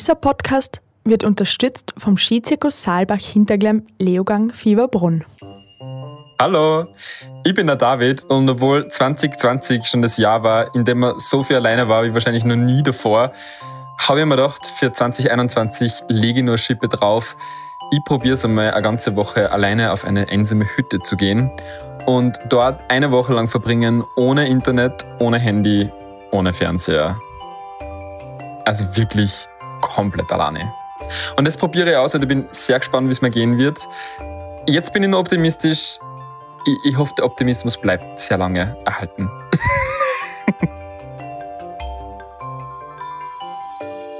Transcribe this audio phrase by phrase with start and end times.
[0.00, 5.26] Dieser Podcast wird unterstützt vom Skizirkus Saalbach Hinterglemm Leogang Fieberbrunn.
[6.40, 6.86] Hallo,
[7.44, 11.42] ich bin der David und obwohl 2020 schon das Jahr war, in dem man so
[11.42, 13.32] viel alleine war wie wahrscheinlich noch nie davor,
[13.98, 17.36] habe ich mir gedacht, für 2021 lege ich nur Schippe drauf.
[17.92, 21.50] Ich probiere es einmal eine ganze Woche alleine auf eine einsame Hütte zu gehen
[22.06, 25.90] und dort eine Woche lang verbringen, ohne Internet, ohne Handy,
[26.30, 27.20] ohne Fernseher.
[28.64, 29.46] Also wirklich
[29.80, 30.72] komplett alleine.
[31.36, 33.88] Und das probiere ich aus und ich bin sehr gespannt, wie es mir gehen wird.
[34.66, 35.98] Jetzt bin ich nur optimistisch.
[36.66, 39.30] Ich, ich hoffe, der Optimismus bleibt sehr lange erhalten.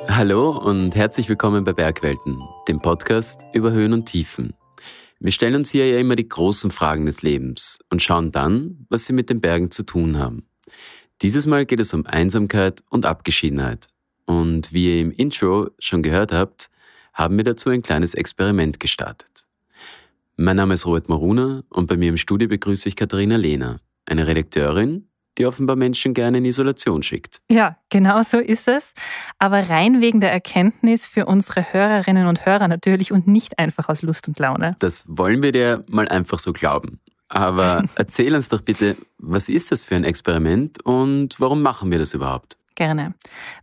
[0.09, 4.55] Hallo und herzlich willkommen bei Bergwelten, dem Podcast über Höhen und Tiefen.
[5.19, 9.05] Wir stellen uns hier ja immer die großen Fragen des Lebens und schauen dann, was
[9.05, 10.47] sie mit den Bergen zu tun haben.
[11.23, 13.89] Dieses Mal geht es um Einsamkeit und Abgeschiedenheit.
[14.31, 16.71] Und wie ihr im Intro schon gehört habt,
[17.15, 19.49] haben wir dazu ein kleines Experiment gestartet.
[20.37, 24.29] Mein Name ist Robert Maruna und bei mir im Studio begrüße ich Katharina Lehner, eine
[24.29, 27.43] Redakteurin, die offenbar Menschen gerne in Isolation schickt.
[27.51, 28.95] Ja, genau so ist es.
[29.41, 34.03] Aber rein wegen der Erkenntnis für unsere Hörerinnen und Hörer natürlich und nicht einfach aus
[34.03, 34.77] Lust und Laune.
[34.79, 37.01] Das wollen wir dir mal einfach so glauben.
[37.31, 41.99] Aber erzähl uns doch bitte, was ist das für ein Experiment und warum machen wir
[41.99, 42.60] das überhaupt?
[42.81, 43.13] Gerne.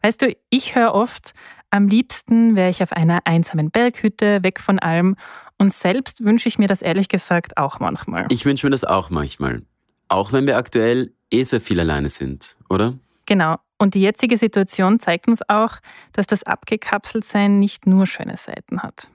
[0.03, 1.33] Weißt du, ich höre oft,
[1.71, 5.15] am liebsten wäre ich auf einer einsamen Berghütte, weg von allem.
[5.57, 8.27] Und selbst wünsche ich mir das ehrlich gesagt auch manchmal.
[8.29, 9.63] Ich wünsche mir das auch manchmal.
[10.07, 12.93] Auch wenn wir aktuell eh sehr viel alleine sind, oder?
[13.25, 13.55] Genau.
[13.79, 15.77] Und die jetzige Situation zeigt uns auch,
[16.13, 19.09] dass das Abgekapseltsein nicht nur schöne Seiten hat.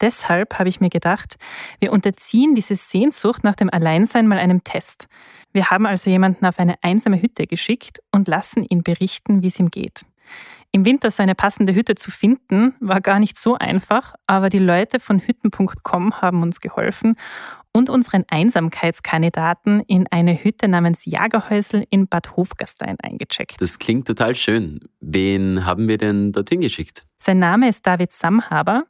[0.00, 1.36] Deshalb habe ich mir gedacht,
[1.80, 5.08] wir unterziehen diese Sehnsucht nach dem Alleinsein mal einem Test.
[5.52, 9.58] Wir haben also jemanden auf eine einsame Hütte geschickt und lassen ihn berichten, wie es
[9.58, 10.02] ihm geht.
[10.70, 14.58] Im Winter so eine passende Hütte zu finden, war gar nicht so einfach, aber die
[14.58, 17.16] Leute von hütten.com haben uns geholfen
[17.78, 23.60] und unseren Einsamkeitskandidaten in eine Hütte namens Jagerhäusl in Bad Hofgastein eingecheckt.
[23.60, 24.80] Das klingt total schön.
[25.00, 27.06] Wen haben wir denn dorthin geschickt?
[27.16, 28.84] Sein Name ist David Samhaber.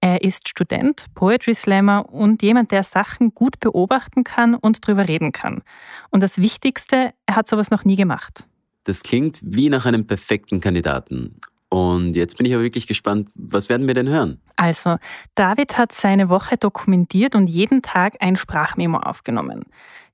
[0.00, 5.32] Er ist Student, Poetry Slammer und jemand, der Sachen gut beobachten kann und drüber reden
[5.32, 5.62] kann.
[6.10, 8.46] Und das Wichtigste, er hat sowas noch nie gemacht.
[8.84, 11.40] Das klingt wie nach einem perfekten Kandidaten.
[11.70, 14.40] Und jetzt bin ich aber wirklich gespannt, was werden wir denn hören?
[14.56, 14.96] Also,
[15.34, 19.64] David hat seine Woche dokumentiert und jeden Tag ein Sprachmemo aufgenommen.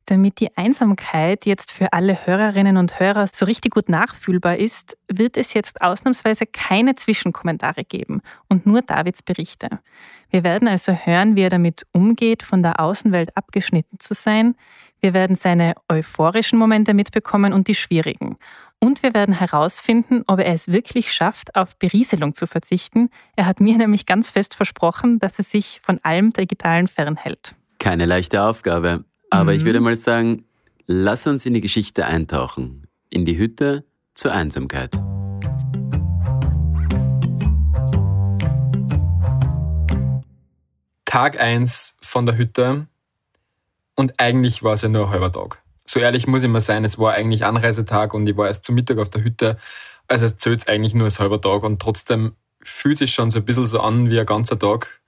[0.07, 5.39] Damit die Einsamkeit jetzt für alle Hörerinnen und Hörer so richtig gut nachfühlbar ist, wird
[5.39, 9.81] es jetzt ausnahmsweise keine Zwischenkommentare geben und nur Davids Berichte.
[10.29, 14.57] Wir werden also hören, wie er damit umgeht, von der Außenwelt abgeschnitten zu sein.
[15.01, 18.37] Wir werden seine euphorischen Momente mitbekommen und die schwierigen.
[18.85, 23.09] Und wir werden herausfinden, ob er es wirklich schafft, auf Berieselung zu verzichten.
[23.35, 27.55] Er hat mir nämlich ganz fest versprochen, dass er sich von allem Digitalen fernhält.
[27.79, 29.07] Keine leichte Aufgabe.
[29.31, 29.57] Aber mhm.
[29.57, 30.45] ich würde mal sagen,
[30.87, 32.87] lass uns in die Geschichte eintauchen.
[33.09, 35.01] In die Hütte zur Einsamkeit.
[41.07, 42.87] Tag 1 von der Hütte
[43.95, 46.85] und eigentlich war es ja nur ein halber Tag so ehrlich muss ich mal sein,
[46.85, 49.57] es war eigentlich Anreisetag und ich war erst zum Mittag auf der Hütte.
[50.09, 53.45] Also es zählt eigentlich nur als halber Tag und trotzdem fühlt sich schon so ein
[53.45, 55.01] bisschen so an wie ein ganzer Tag.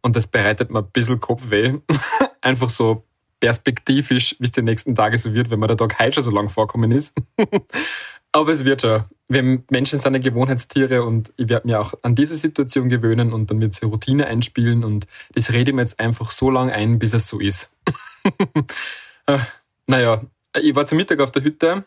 [0.00, 1.74] Und das bereitet mir ein bisschen Kopfweh.
[2.40, 3.04] Einfach so
[3.40, 6.30] perspektivisch, wie es die nächsten Tage so wird, wenn mir der Tag heute schon so
[6.30, 7.16] lang vorkommen ist.
[8.32, 9.04] Aber es wird schon.
[9.28, 13.50] Wir Menschen sind ja Gewohnheitstiere und ich werde mir auch an diese Situation gewöhnen und
[13.50, 16.98] dann wird sie Routine einspielen und das rede ich mir jetzt einfach so lange ein,
[16.98, 17.72] bis es so ist.
[19.92, 20.22] Naja,
[20.58, 21.84] ich war zum Mittag auf der Hütte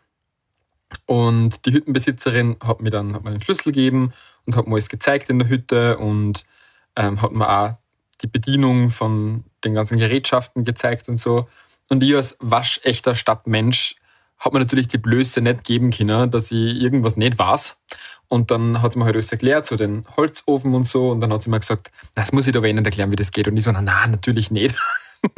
[1.08, 4.14] und die Hüttenbesitzerin hat mir dann hat mir den Schlüssel gegeben
[4.46, 6.46] und hat mir alles gezeigt in der Hütte und
[6.96, 7.78] ähm, hat mir auch
[8.22, 11.48] die Bedienung von den ganzen Gerätschaften gezeigt und so.
[11.90, 13.96] Und ich als waschechter Stadtmensch
[14.38, 17.82] hat mir natürlich die Blöße nicht geben können, dass ich irgendwas nicht weiß.
[18.28, 21.10] Und dann hat sie mir halt alles erklärt, so den Holzofen und so.
[21.10, 23.32] Und dann hat sie mir gesagt, das muss ich da aber Ihnen erklären, wie das
[23.32, 23.48] geht.
[23.48, 24.76] Und ich so, na, na natürlich nicht.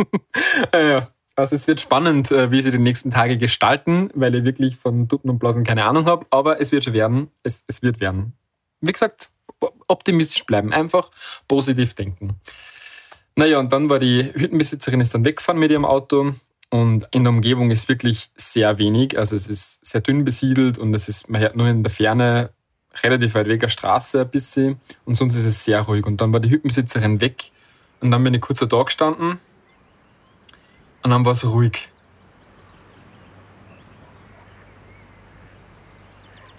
[0.73, 1.07] ja,
[1.37, 5.07] also es wird spannend, äh, wie sie die nächsten Tage gestalten, weil ich wirklich von
[5.07, 7.29] Tutten und Blasen keine Ahnung habe, aber es wird schon werden.
[7.43, 8.33] Es, es wird werden.
[8.81, 9.29] Wie gesagt,
[9.87, 11.11] optimistisch bleiben, einfach
[11.47, 12.37] positiv denken.
[13.35, 16.33] Naja, und dann war die Hüttenbesitzerin ist dann weggefahren mit ihrem Auto
[16.71, 19.17] und in der Umgebung ist wirklich sehr wenig.
[19.17, 22.49] Also es ist sehr dünn besiedelt und es ist, man hört nur in der Ferne
[23.03, 26.07] relativ weit weg eine Straße ein bisschen und sonst ist es sehr ruhig.
[26.07, 27.51] Und dann war die Hüttenbesitzerin weg
[28.01, 29.39] und dann bin ich kurz da gestanden
[31.07, 31.87] und dann war es ruhig.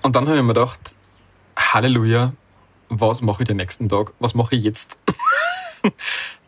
[0.00, 0.94] Und dann habe ich mir gedacht,
[1.54, 2.32] Halleluja,
[2.88, 4.14] was mache ich den nächsten Tag?
[4.20, 5.00] Was mache ich jetzt?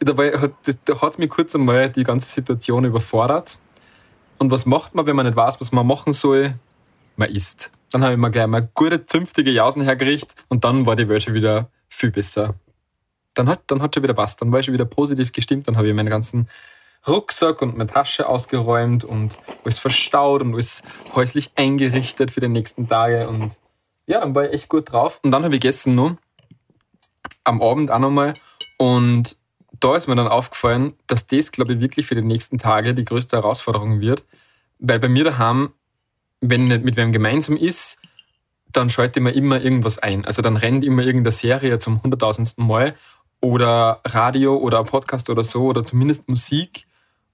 [0.00, 3.58] Dabei hat es mich kurz einmal die ganze Situation überfordert.
[4.38, 6.54] Und was macht man, wenn man nicht weiß, was man machen soll?
[7.16, 7.70] Man isst.
[7.92, 11.22] Dann habe ich mir gleich mal gute, zünftige Jausen hergerichtet und dann war die Welt
[11.22, 12.54] schon wieder viel besser.
[13.34, 14.40] Dann hat, dann hat schon wieder passt.
[14.40, 15.68] Dann war ich schon wieder positiv gestimmt.
[15.68, 16.48] Dann habe ich meinen ganzen
[17.06, 20.82] Rucksack und meine Tasche ausgeräumt und alles verstaut und alles
[21.14, 23.28] häuslich eingerichtet für die nächsten Tage.
[23.28, 23.56] Und
[24.06, 25.20] ja, dann war ich echt gut drauf.
[25.22, 26.16] Und dann habe ich gegessen nur
[27.44, 28.34] am Abend auch nochmal.
[28.76, 29.36] Und
[29.78, 33.04] da ist mir dann aufgefallen, dass das, glaube ich, wirklich für die nächsten Tage die
[33.04, 34.26] größte Herausforderung wird.
[34.78, 35.72] Weil bei mir daheim,
[36.40, 37.98] wenn nicht mit wem gemeinsam ist,
[38.72, 40.24] dann schalte ich mir immer irgendwas ein.
[40.24, 42.94] Also dann rennt immer irgendeine Serie zum hunderttausendsten Mal
[43.40, 46.86] oder Radio oder Podcast oder so oder zumindest Musik.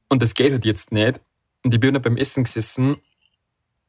[0.08, 1.20] Und das geht halt jetzt nicht.
[1.64, 2.96] Und ich bin halt beim Essen gesessen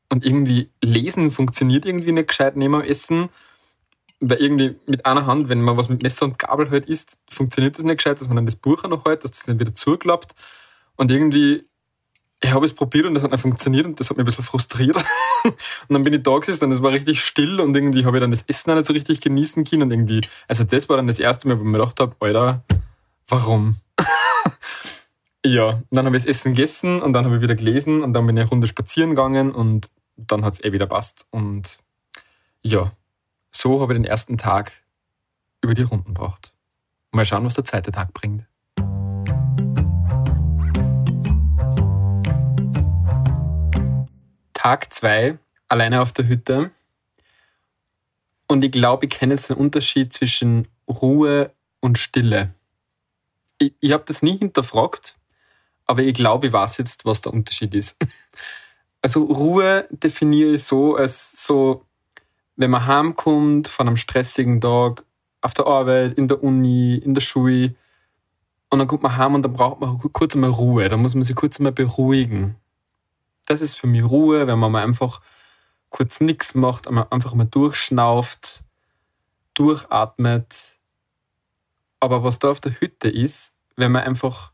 [0.10, 3.30] und irgendwie lesen funktioniert irgendwie nicht gescheit neben dem Essen.
[4.20, 7.78] Weil irgendwie mit einer Hand, wenn man was mit Messer und Gabel halt isst, funktioniert
[7.78, 10.34] das nicht gescheit, dass man dann das Buch noch hält, dass das nicht wieder zuklappt.
[10.96, 11.64] Und irgendwie,
[12.42, 14.44] ich habe es probiert und das hat nicht funktioniert und das hat mich ein bisschen
[14.44, 14.96] frustriert.
[15.44, 15.56] und
[15.90, 18.32] dann bin ich da gesessen und es war richtig still und irgendwie habe ich dann
[18.32, 21.20] das Essen auch nicht so richtig genießen können und irgendwie, also das war dann das
[21.20, 22.64] erste Mal, wo ich mir gedacht habe, Alter,
[23.28, 23.76] warum?
[25.48, 28.14] Ja, und dann habe ich das Essen gegessen und dann habe ich wieder gelesen und
[28.14, 31.80] dann bin ich eine Runde spazieren gegangen und dann hat es eh wieder passt und
[32.64, 32.92] ja,
[33.52, 34.84] so habe ich den ersten Tag
[35.62, 36.54] über die Runden gebracht.
[37.12, 38.46] Mal schauen, was der zweite Tag bringt.
[44.54, 45.38] Tag 2,
[45.70, 46.72] alleine auf der Hütte.
[48.48, 52.54] Und ich glaube, ich kenne jetzt den Unterschied zwischen Ruhe und Stille.
[53.60, 55.16] Ich, ich habe das nie hinterfragt,
[55.88, 57.98] aber ich glaube, ich weiß jetzt, was der Unterschied ist.
[59.00, 61.86] Also Ruhe definiere ich so als so
[62.58, 65.06] wenn man heimkommt von einem stressigen Tag,
[65.42, 67.76] auf der Arbeit, in der Uni, in der Schule,
[68.70, 71.24] und dann kommt man heim und dann braucht man kurz einmal Ruhe, da muss man
[71.24, 72.58] sich kurz einmal beruhigen.
[73.46, 75.22] Das ist für mich Ruhe, wenn man mal einfach
[75.90, 78.64] kurz nichts macht, einfach mal durchschnauft,
[79.54, 80.80] durchatmet.
[82.02, 84.52] Aber was da auf der Hütte ist, wenn man einfach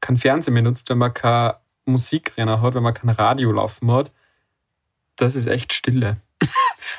[0.00, 1.52] kein Fernsehen mehr nutzt, wenn man kein
[1.84, 4.12] Musikrenner hat, wenn man kein Radio laufen hat,
[5.16, 6.18] das ist echt Stille.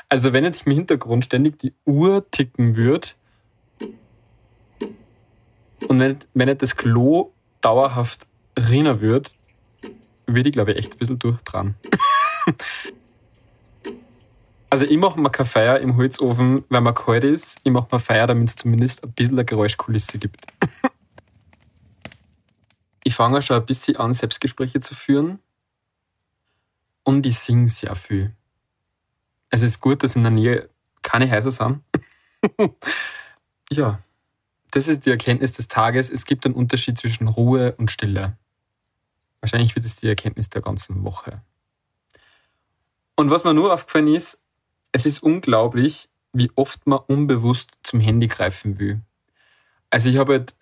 [0.07, 3.09] Also wenn jetzt im Hintergrund ständig die Uhr ticken würde
[5.87, 7.31] und wenn, wenn nicht das Klo
[7.61, 9.29] dauerhaft rinnen würde,
[10.25, 11.75] würde ich glaube ich echt ein bisschen durchdran.
[14.69, 17.59] also ich mache mir keine Feier im Holzofen, weil man kalt ist.
[17.63, 20.45] Ich mache mir Feier, damit es zumindest ein bisschen eine Geräuschkulisse gibt.
[23.09, 25.39] ich fange schon ein bisschen an, Selbstgespräche zu führen.
[27.01, 28.35] Und ich singe sehr viel.
[29.49, 30.69] Es ist gut, dass in der Nähe
[31.01, 31.81] keine Häuser sind.
[33.71, 33.99] ja,
[34.69, 36.11] das ist die Erkenntnis des Tages.
[36.11, 38.37] Es gibt einen Unterschied zwischen Ruhe und Stille.
[39.41, 41.41] Wahrscheinlich wird es die Erkenntnis der ganzen Woche.
[43.15, 44.43] Und was mir nur aufgefallen ist,
[44.91, 49.01] es ist unglaublich, wie oft man unbewusst zum Handy greifen will.
[49.89, 50.53] Also ich habe halt,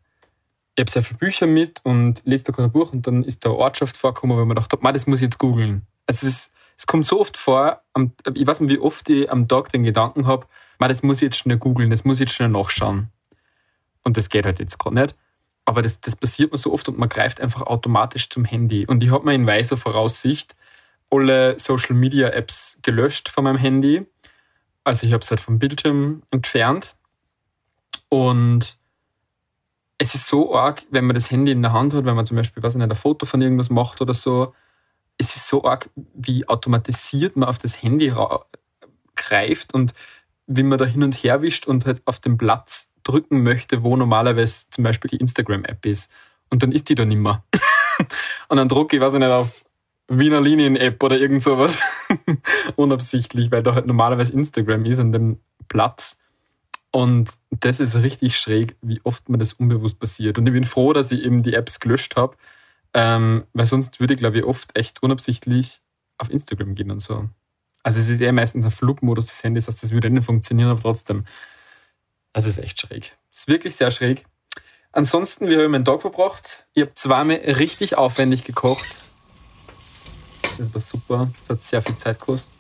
[0.77, 3.43] ich habe sehr viele Bücher mit und lese da gerade ein Buch und dann ist
[3.43, 5.85] da Ortschaft vorgekommen, weil man dachte, das muss ich jetzt googeln.
[6.05, 7.81] Also es es kommt so oft vor,
[8.35, 10.45] ich weiß nicht, wie oft ich am Tag den Gedanken habe,
[10.77, 13.09] das muss ich jetzt schnell googeln, das muss ich jetzt schnell nachschauen.
[14.03, 15.15] Und das geht halt jetzt gerade nicht.
[15.65, 18.85] Aber das, das passiert mir so oft und man greift einfach automatisch zum Handy.
[18.85, 20.55] Und ich habe mir in weiser Voraussicht
[21.09, 24.05] alle Social Media Apps gelöscht von meinem Handy.
[24.83, 26.95] Also ich habe es halt vom Bildschirm entfernt.
[28.07, 28.77] Und
[29.97, 32.37] es ist so arg, wenn man das Handy in der Hand hat, wenn man zum
[32.37, 34.53] Beispiel, ich nicht, ein Foto von irgendwas macht oder so,
[35.17, 38.13] es ist so arg, wie automatisiert man auf das Handy
[39.15, 39.93] greift und
[40.45, 43.95] wie man da hin und her wischt und halt auf den Platz drücken möchte, wo
[43.95, 46.11] normalerweise zum Beispiel die Instagram-App ist.
[46.49, 47.43] Und dann ist die da nimmer.
[48.47, 49.65] und dann drucke ich, weiß ich nicht, auf
[50.07, 51.79] Wiener Linien-App oder irgend sowas.
[52.75, 56.19] Unabsichtlich, weil da halt normalerweise Instagram ist an dem Platz.
[56.91, 60.37] Und das ist richtig schräg, wie oft mir das unbewusst passiert.
[60.37, 62.37] Und ich bin froh, dass ich eben die Apps gelöscht habe,
[62.93, 65.81] ähm, weil sonst würde ich, glaube ich, oft echt unabsichtlich
[66.17, 67.29] auf Instagram gehen und so.
[67.83, 70.81] Also es ist eher meistens ein Flugmodus des Handys, dass das würde nicht funktionieren, aber
[70.81, 71.25] trotzdem.
[72.33, 73.17] Also es ist echt schräg.
[73.31, 74.25] Es ist wirklich sehr schräg.
[74.91, 76.67] Ansonsten, wir haben einen Tag verbracht.
[76.73, 78.97] Ich habe zweimal richtig aufwendig gekocht.
[80.57, 81.31] Das war super.
[81.41, 82.57] Das hat sehr viel Zeit gekostet.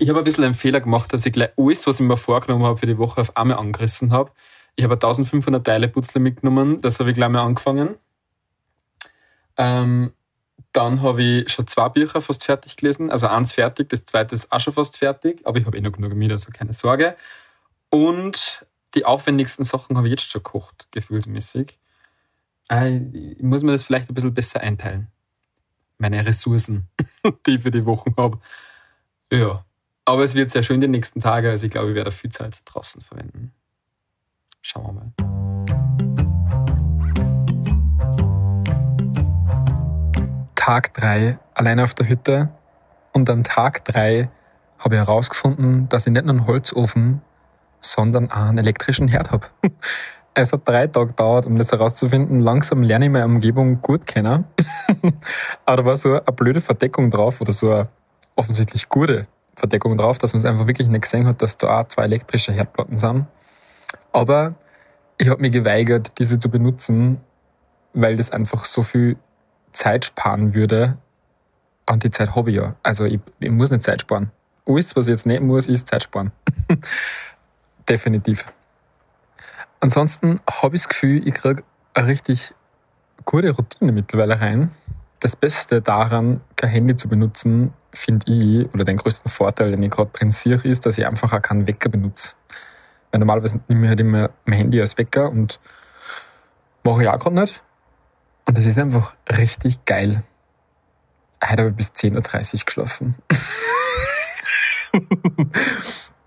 [0.00, 2.64] Ich habe ein bisschen einen Fehler gemacht, dass ich gleich alles, was ich mir vorgenommen
[2.64, 4.30] habe für die Woche, auf einmal angerissen habe.
[4.76, 6.78] Ich habe 1500 Teile Putzle mitgenommen.
[6.80, 7.96] Das habe ich gleich mal angefangen.
[9.56, 10.12] Ähm,
[10.70, 13.10] dann habe ich schon zwei Bücher fast fertig gelesen.
[13.10, 15.90] Also eins fertig, das zweite ist auch schon fast fertig, aber ich habe eh noch
[15.90, 17.16] genug mit, also keine Sorge.
[17.90, 18.64] Und
[18.94, 21.76] die aufwendigsten Sachen habe ich jetzt schon gekocht, gefühlsmäßig.
[22.70, 25.08] Äh, ich muss mir das vielleicht ein bisschen besser einteilen.
[25.96, 26.88] Meine Ressourcen,
[27.46, 28.38] die ich für die Wochen habe.
[29.32, 29.64] Ja.
[30.08, 31.50] Aber es wird sehr schön die nächsten Tage.
[31.50, 33.52] Also ich glaube, ich werde viel Zeit draußen verwenden.
[34.62, 35.12] Schauen wir mal.
[40.54, 42.48] Tag 3 alleine auf der Hütte.
[43.12, 44.30] Und an Tag 3
[44.78, 47.20] habe ich herausgefunden, dass ich nicht nur einen Holzofen,
[47.80, 49.48] sondern auch einen elektrischen Herd habe.
[50.32, 52.38] Es hat drei Tage gedauert, um das herauszufinden.
[52.38, 54.44] Langsam lerne ich meine Umgebung gut kennen.
[55.66, 57.88] Aber da war so eine blöde Verdeckung drauf oder so eine
[58.36, 59.26] offensichtlich gute
[59.58, 62.52] Verdeckung drauf, dass man es einfach wirklich nicht gesehen hat, dass da auch zwei elektrische
[62.52, 63.26] Herdplatten sind.
[64.12, 64.54] Aber
[65.18, 67.20] ich habe mich geweigert, diese zu benutzen,
[67.92, 69.16] weil das einfach so viel
[69.72, 70.98] Zeit sparen würde.
[71.86, 72.76] Und die Zeit habe ich ja.
[72.82, 74.30] Also ich, ich muss nicht Zeit sparen.
[74.66, 76.32] Alles, was ich jetzt nicht muss, ist Zeit sparen.
[77.88, 78.52] Definitiv.
[79.80, 81.62] Ansonsten habe ich das Gefühl, ich kriege
[81.94, 82.54] eine richtig
[83.24, 84.70] gute Routine mittlerweile rein.
[85.20, 89.90] Das Beste daran, kein Handy zu benutzen, finde ich, oder den größten Vorteil, den ich
[89.90, 92.34] gerade drin sehe, ist, dass ich einfach auch keinen Wecker benutze.
[93.10, 95.60] Weil normalerweise nehme ich halt immer mein Handy als Wecker und
[96.84, 97.62] mache ich auch gerade nicht.
[98.46, 100.22] Und das ist einfach richtig geil.
[101.42, 103.14] Heute habe ich bis 10.30 Uhr geschlafen.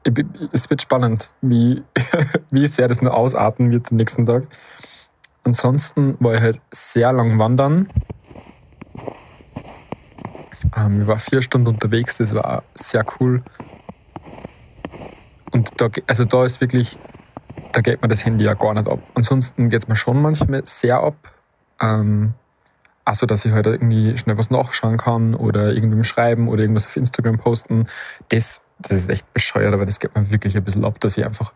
[0.51, 1.84] es wird spannend, wie,
[2.51, 4.44] wie sehr das nur ausarten wird am nächsten Tag.
[5.44, 7.88] Ansonsten war ich halt sehr lang wandern.
[10.75, 13.44] Ähm, ich war vier Stunden unterwegs, das war sehr cool.
[15.51, 16.98] Und da, also da ist wirklich,
[17.74, 19.00] da geht mir das Handy ja gar nicht ab.
[19.15, 21.15] Ansonsten geht es mir schon manchmal sehr ab.
[21.82, 22.34] Ähm,
[23.03, 26.96] also, dass ich halt irgendwie schnell was nachschauen kann oder irgendwem schreiben oder irgendwas auf
[26.96, 27.88] Instagram posten.
[28.30, 31.25] Das, das ist echt bescheuert, aber das geht mir wirklich ein bisschen ab, dass ich
[31.25, 31.53] einfach,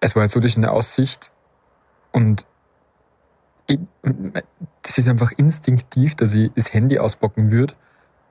[0.00, 1.30] es war halt so durch eine Aussicht
[2.12, 2.46] und
[3.66, 3.78] ich,
[4.82, 7.74] das ist einfach instinktiv, dass ich das Handy auspacken würde,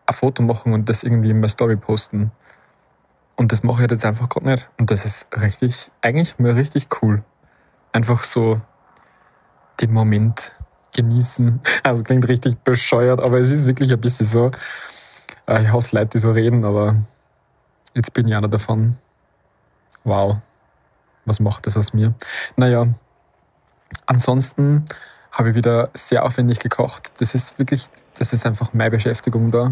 [0.10, 2.32] ein Foto machen und das irgendwie in meine Story posten.
[3.36, 4.70] Und das mache ich halt jetzt einfach gerade nicht.
[4.78, 7.24] Und das ist richtig, eigentlich mal richtig cool.
[7.94, 8.60] Einfach so
[9.80, 10.54] den Moment
[10.96, 11.62] genießen.
[11.84, 14.52] Also klingt richtig bescheuert, aber es ist wirklich ein bisschen so.
[15.48, 16.98] Äh, ich hasse Leute, die so reden, aber
[17.96, 18.98] jetzt bin ich einer davon.
[20.04, 20.38] Wow.
[21.26, 22.14] Was macht das aus mir?
[22.58, 22.88] Naja,
[24.06, 24.86] ansonsten
[25.32, 27.14] habe ich wieder sehr aufwendig gekocht.
[27.20, 29.72] Das ist wirklich, das ist einfach meine Beschäftigung da.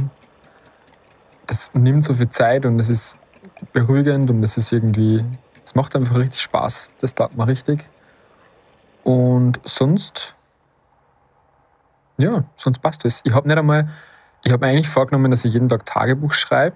[1.48, 3.16] Das nimmt so viel Zeit und es ist
[3.74, 5.24] beruhigend und es ist irgendwie,
[5.66, 6.90] es macht einfach richtig Spaß.
[7.00, 7.90] Das tat man richtig.
[9.04, 10.38] Und sonst
[12.18, 13.22] ja, sonst passt es.
[13.24, 13.88] Ich habe nicht einmal,
[14.44, 16.76] ich habe mir eigentlich vorgenommen, dass ich jeden Tag Tagebuch schreibe.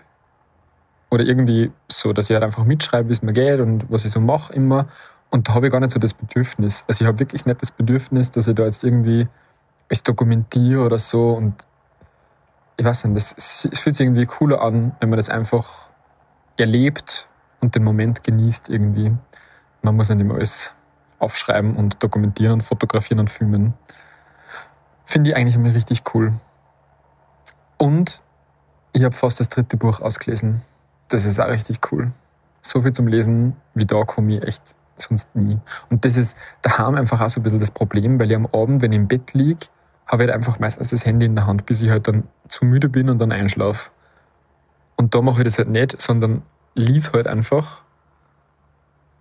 [1.10, 4.13] Oder irgendwie so, dass ich halt einfach mitschreibe, wie es mir geht und was ich
[4.13, 4.88] so mache immer.
[5.30, 6.86] Und da habe ich gar nicht so das Bedürfnis.
[6.88, 9.28] Also ich habe wirklich nicht das Bedürfnis, dass ich da jetzt irgendwie
[9.90, 11.32] es dokumentiere oder so.
[11.32, 11.68] Und
[12.82, 15.92] ich weiß nicht, es fühlt sich irgendwie cooler an, wenn man das einfach
[16.58, 19.16] erlebt und den Moment genießt irgendwie.
[19.84, 20.74] Man muss nicht immer alles
[21.20, 23.76] aufschreiben und dokumentieren und fotografieren und filmen.
[25.06, 26.34] Finde ich eigentlich immer richtig cool.
[27.78, 28.24] Und
[28.94, 30.64] ich habe fast das dritte Buch ausgelesen.
[31.08, 32.12] Das ist auch richtig cool.
[32.62, 35.60] So viel zum Lesen wie da komme ich echt sonst nie.
[35.92, 38.82] Und das ist daheim einfach auch so ein bisschen das Problem, weil ich am Abend,
[38.82, 39.68] wenn ich im Bett liege,
[40.12, 42.65] habe ich halt einfach meistens das Handy in der Hand, bis ich halt dann zu
[42.65, 43.91] müde bin und dann einschlafe.
[44.98, 46.41] Und da mache ich das halt nicht, sondern
[46.75, 47.82] lies halt einfach.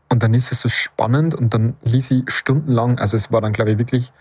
[0.09, 2.99] Und dann ist es so spannend und dann lies ich stundenlang.
[2.99, 4.13] Also es war dann, glaube ich, wirklich,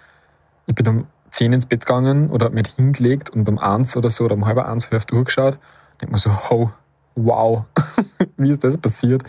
[0.68, 4.26] ich bin um zehn ins Bett gegangen oder mich hingelegt und um eins oder so
[4.26, 5.58] oder um halb eins habe ich durchgeschaut.
[6.00, 6.70] Denke mir so, oh,
[7.16, 7.66] wow,
[8.38, 9.24] wie ist das passiert?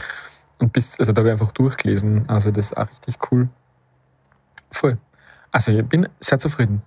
[0.59, 2.29] Und bis, also da habe ich einfach durchgelesen.
[2.29, 3.49] Also das ist auch richtig cool.
[4.71, 4.99] Voll.
[5.51, 6.83] Also ich bin sehr zufrieden.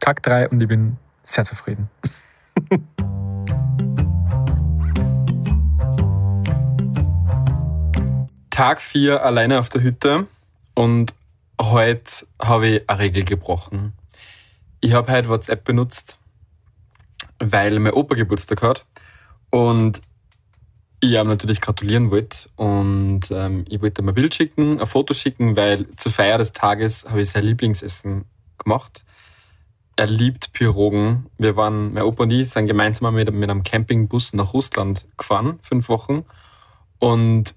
[0.00, 1.90] Tag drei und ich bin sehr zufrieden.
[8.50, 10.26] Tag vier alleine auf der Hütte
[10.74, 11.14] und
[11.60, 13.92] heute habe ich eine Regel gebrochen.
[14.80, 16.18] Ich habe heute WhatsApp benutzt,
[17.38, 18.86] weil mein Opa Geburtstag hat
[19.50, 20.00] und
[21.00, 22.48] ich ihm natürlich gratulieren wollte.
[22.56, 26.52] Und ähm, ich wollte ihm ein Bild schicken, ein Foto schicken, weil zur Feier des
[26.52, 28.24] Tages habe ich sein Lieblingsessen
[28.58, 29.04] gemacht.
[29.96, 31.26] Er liebt Pirogen.
[31.38, 35.58] Wir waren, mein Opa und ich sind gemeinsam mit, mit einem Campingbus nach Russland gefahren,
[35.62, 36.24] fünf Wochen.
[36.98, 37.54] Und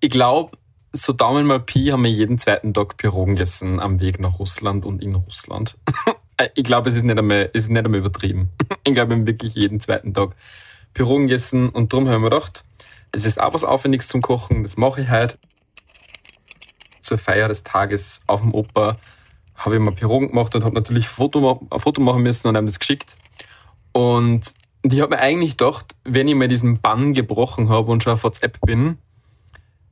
[0.00, 0.56] ich glaube,
[0.92, 4.84] so Daumen mal Pi haben wir jeden zweiten Tag Pirogen gegessen am Weg nach Russland
[4.84, 5.78] und in Russland.
[6.54, 8.48] Ich glaube, es ist nicht einmal, es ist nicht einmal übertrieben.
[8.84, 10.30] Ich glaube, wir haben wirklich jeden zweiten Tag
[10.94, 12.64] Pirogen gegessen und darum haben wir gedacht,
[13.12, 15.38] das ist auch was Aufwendiges zum Kochen, das mache ich halt.
[17.02, 18.98] zur Feier des Tages auf dem Oper
[19.60, 22.56] habe ich mal Pirogen gemacht und habe natürlich ein Foto, ein Foto machen müssen und
[22.56, 23.16] haben das geschickt.
[23.92, 28.14] Und ich habe mir eigentlich gedacht, wenn ich mal diesen Bann gebrochen habe und schon
[28.14, 28.98] auf WhatsApp bin,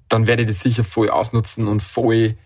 [0.08, 2.38] dann werde ich das sicher voll ausnutzen und voll,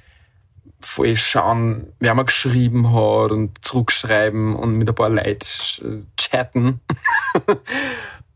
[0.80, 6.80] voll schauen, wer mir geschrieben hat und zurückschreiben und mit ein paar Leuten chatten.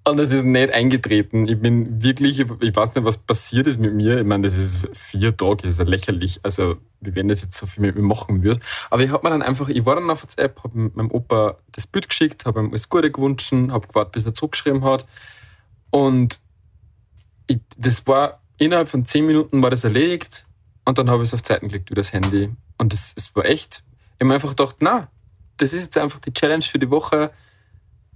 [0.09, 1.49] Und es ist nicht eingetreten.
[1.49, 4.21] Ich bin wirklich, ich weiß nicht, was passiert ist mit mir.
[4.21, 6.39] Ich meine, das ist vier Tage, das ist ja lächerlich.
[6.45, 8.61] Also, wie wenn das jetzt so viel mit mir machen würde.
[8.89, 11.89] Aber ich habe mir dann einfach, ich war dann auf WhatsApp, habe meinem Opa das
[11.89, 15.07] Bild geschickt, habe ihm alles Gute gewünscht, habe gewartet, bis er zurückgeschrieben hat.
[15.91, 16.41] Und
[17.49, 20.47] ich, das war, innerhalb von zehn Minuten war das erledigt.
[20.85, 22.51] Und dann habe ich es auf Zeiten gelegt, wie das Handy.
[22.79, 25.09] Und das war echt, ich habe mir einfach gedacht, na,
[25.57, 27.33] das ist jetzt einfach die Challenge für die Woche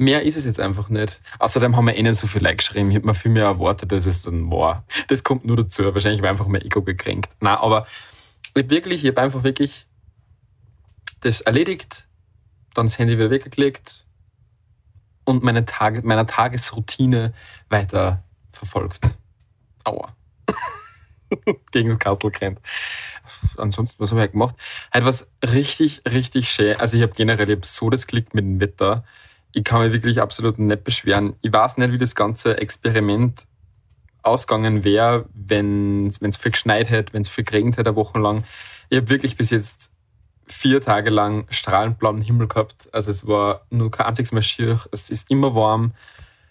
[0.00, 1.21] mehr ist es jetzt einfach nicht.
[1.38, 2.90] Außerdem haben wir eh nicht so viel Like geschrieben.
[2.90, 4.85] Ich habe mir viel mehr erwartet, dass es dann war.
[5.09, 5.85] Das kommt nur dazu.
[5.92, 7.33] Wahrscheinlich war einfach mein Ego gekränkt.
[7.40, 7.87] Na, aber
[8.54, 9.87] ich hab wirklich, ich habe einfach wirklich
[11.21, 12.09] das erledigt,
[12.75, 14.07] dann das Handy wieder weggelegt
[15.25, 17.35] und meine Tage, meiner Tagesroutine
[17.69, 19.16] weiter verfolgt.
[19.85, 20.16] Aua.
[21.73, 22.61] Gegen das Kastel gerannt.
[23.57, 24.57] Ansonsten, was habe ich gemacht?
[24.92, 26.76] Halt was richtig, richtig schön.
[26.78, 29.04] Also ich habe generell ich hab so das Klick mit dem Wetter
[29.52, 31.35] ich kann mich wirklich absolut nicht beschweren.
[31.42, 33.47] Ich weiß nicht, wie das ganze Experiment
[34.23, 38.45] ausgegangen wäre, wenn es viel geschneit hätte, wenn es viel geregnet hätte, eine Woche lang.
[38.88, 39.92] Ich habe wirklich bis jetzt
[40.47, 42.88] vier Tage lang strahlend blauen Himmel gehabt.
[42.92, 44.80] Also es war nur kein einziges Mal schier.
[44.92, 45.92] Es ist immer warm.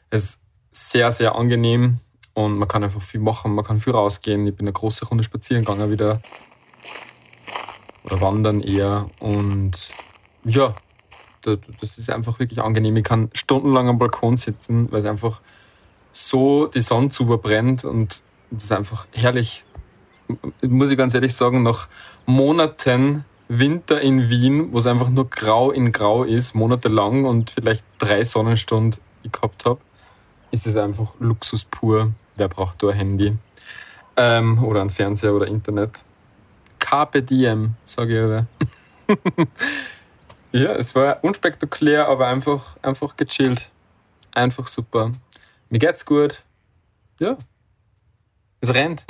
[0.10, 0.42] Es ist
[0.72, 2.00] sehr, sehr angenehm
[2.34, 3.54] und man kann einfach viel machen.
[3.54, 4.48] Man kann viel rausgehen.
[4.48, 6.22] Ich bin eine große Runde spazieren gegangen wieder.
[8.04, 9.10] Oder wandern eher.
[9.20, 9.92] Und
[10.46, 10.74] ja,
[11.42, 12.96] das ist einfach wirklich angenehm.
[12.98, 15.42] Ich kann stundenlang am Balkon sitzen, weil es einfach
[16.12, 19.64] so die Sonne brennt und das ist einfach herrlich.
[20.62, 21.88] Muss ich ganz ehrlich sagen, nach
[22.26, 27.84] Monaten Winter in Wien, wo es einfach nur grau in grau ist, monatelang und vielleicht
[27.98, 29.80] drei Sonnenstunden gehabt habe,
[30.52, 32.12] ist es einfach Luxus pur.
[32.36, 33.38] Wer braucht da ein Handy?
[34.18, 36.04] Ähm, oder ein Fernseher oder Internet?
[36.78, 39.48] Carpe diem, sage ich aber.
[40.52, 43.70] Ja, es war unspektakulär, aber einfach, einfach gechillt.
[44.32, 45.12] Einfach super.
[45.70, 46.44] Mir geht's gut.
[47.20, 47.38] Ja.
[48.60, 49.06] Es rennt.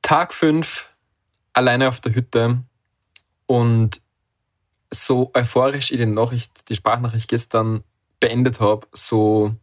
[0.00, 0.94] Tag 5,
[1.52, 2.62] alleine auf der Hütte
[3.46, 4.00] und
[4.94, 7.82] so euphorisch ich die Nachricht, die Sprachnachricht gestern
[8.20, 9.56] beendet habe, so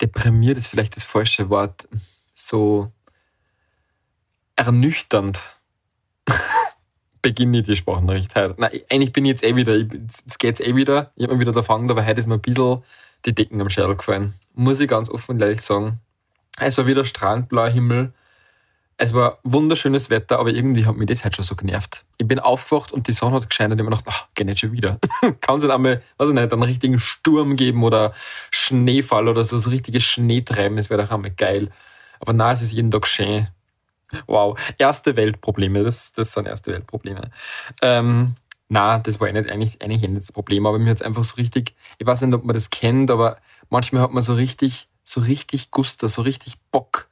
[0.00, 1.88] deprimiert ist vielleicht das falsche Wort
[2.52, 2.92] so
[4.56, 5.56] ernüchternd
[7.22, 8.54] beginne ich die Sprachnachricht heute.
[8.58, 11.12] Nein, eigentlich bin ich jetzt eh wieder, jetzt geht's eh wieder.
[11.16, 12.82] Ich habe mir wieder erfangen, aber heute ist mir ein bisschen
[13.24, 14.34] die Decken am Schädel gefallen.
[14.54, 16.00] Muss ich ganz offen und ehrlich sagen.
[16.58, 18.12] Es war wieder strahlend blauer Himmel.
[18.98, 22.04] Es war wunderschönes Wetter, aber irgendwie hat mich das halt schon so genervt.
[22.18, 24.60] Ich bin aufgewacht und die Sonne hat gescheint und ich mir gedacht, ach, geh nicht
[24.60, 24.98] schon wieder.
[25.40, 28.12] Kann es nicht einmal, weiß ich nicht, einen richtigen Sturm geben oder
[28.50, 31.70] Schneefall oder so, so richtiges Schneetreiben, das wäre doch einmal geil.
[32.22, 33.48] Aber na, es ist jeden Tag schön.
[34.28, 37.32] Wow, erste Weltprobleme, das, das sind erste Weltprobleme.
[37.82, 38.36] Ähm,
[38.68, 41.74] na, das war nicht, eigentlich, eigentlich nicht das Problem, aber mir es einfach so richtig,
[41.98, 43.38] ich weiß nicht, ob man das kennt, aber
[43.70, 47.08] manchmal hat man so richtig, so richtig Guster, so richtig Bock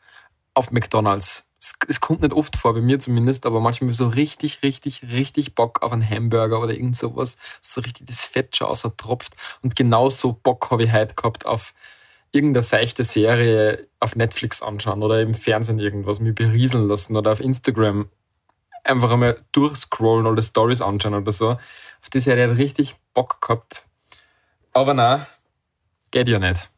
[0.55, 1.49] auf McDonalds.
[1.59, 5.57] Es, es kommt nicht oft vor, bei mir zumindest, aber manchmal so richtig, richtig, richtig
[5.57, 9.35] Bock auf einen Hamburger oder irgend sowas, so richtig das Fett schon außer tropft.
[9.61, 11.75] Und genauso Bock habe ich heute gehabt auf
[12.33, 17.41] irgendeine seichte Serie auf Netflix anschauen oder im Fernsehen irgendwas mich berieseln lassen oder auf
[17.41, 18.09] Instagram
[18.85, 21.51] einfach einmal durchscrollen oder Stories anschauen oder so.
[21.51, 23.85] Auf die Serie hat richtig Bock gehabt.
[24.73, 25.27] Aber na,
[26.11, 26.71] geht ja nicht.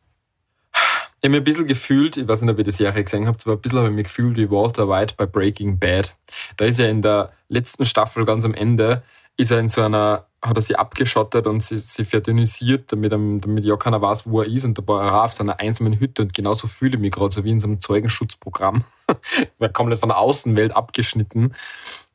[1.20, 3.46] Ich habe mich ein bisschen gefühlt, ich weiß nicht, ob ihr die Serie gesehen habt,
[3.46, 6.16] aber ein bisschen habe ich mich gefühlt wie Walter White bei Breaking Bad.
[6.56, 9.04] Da ist ja in der letzten Staffel ganz am Ende,
[9.37, 13.64] ist er in so einer hat er sie abgeschottet und sie, sie verdünnisiert, damit, damit
[13.64, 14.64] ja keiner weiß, wo er ist.
[14.64, 17.45] Und da war er auf seiner einsamen Hütte und genauso fühle ich mich gerade, so
[17.45, 18.83] wie in so einem Zeugenschutzprogramm.
[19.59, 21.55] war komplett von der Außenwelt abgeschnitten.